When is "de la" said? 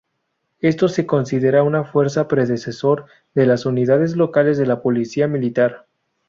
4.57-4.81